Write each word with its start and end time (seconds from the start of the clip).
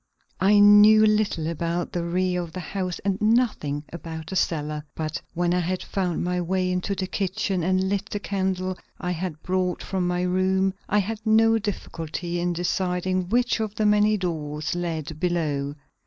I 0.39 0.57
knew 0.57 1.05
little 1.05 1.45
about 1.45 1.91
the 1.91 2.03
rear 2.03 2.41
of 2.41 2.53
the 2.53 2.59
house 2.59 2.97
and 3.05 3.21
nothing 3.21 3.83
about 3.93 4.31
the 4.31 4.35
cellar. 4.35 4.83
But 4.95 5.21
when 5.35 5.53
I 5.53 5.59
had 5.59 5.83
found 5.83 6.23
my 6.23 6.41
way 6.41 6.71
into 6.71 6.95
the 6.95 7.05
kitchen 7.05 7.61
and 7.61 7.87
lit 7.87 8.09
the 8.09 8.19
candle 8.19 8.79
I 8.99 9.11
had 9.11 9.43
brought 9.43 9.83
from 9.83 10.07
my 10.07 10.23
room, 10.23 10.73
I 10.89 10.97
had 10.97 11.19
no 11.23 11.59
difficulty 11.59 12.39
in 12.39 12.51
deciding 12.51 13.29
which 13.29 13.59
of 13.59 13.75
the 13.75 13.85
many 13.85 14.17
doors 14.17 14.73
led 14.73 15.19
below. 15.19 15.75